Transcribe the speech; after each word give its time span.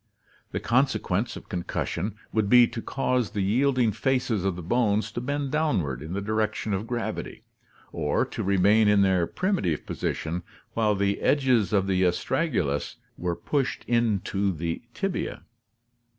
The 0.51 0.59
consequence 0.59 1.35
of 1.35 1.47
concussion 1.47 2.15
would 2.33 2.49
be 2.49 2.65
to 2.65 2.81
cause 2.81 3.29
the 3.29 3.43
yielding 3.43 3.91
faces 3.91 4.43
of 4.43 4.55
the 4.55 4.63
bones 4.63 5.11
to 5.11 5.21
bend 5.21 5.51
downward 5.51 6.01
in 6.01 6.13
the 6.13 6.23
direc 6.23 6.55
tion 6.55 6.73
of 6.73 6.87
gravity, 6.87 7.43
or 7.91 8.25
to 8.25 8.41
remain 8.41 8.87
in 8.87 9.03
their 9.03 9.27
primitive 9.27 9.85
position 9.85 10.41
while 10.73 10.95
the 10.95 11.21
edges 11.21 11.71
of 11.71 11.85
the 11.85 12.01
astragalus 12.03 12.95
were 13.15 13.35
pushed 13.35 13.83
into 13.87 14.51
the 14.51 14.81
tibia. 14.95 15.43